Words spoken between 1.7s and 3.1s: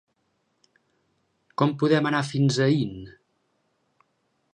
podem anar fins a Aín?